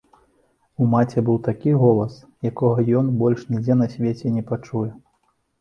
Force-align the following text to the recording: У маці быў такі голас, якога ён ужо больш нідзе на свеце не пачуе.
У 0.85 0.87
маці 0.93 1.23
быў 1.27 1.37
такі 1.49 1.75
голас, 1.83 2.13
якога 2.51 2.87
ён 3.03 3.13
ужо 3.13 3.17
больш 3.21 3.47
нідзе 3.53 3.73
на 3.83 3.89
свеце 3.93 4.27
не 4.39 4.43
пачуе. 4.55 4.87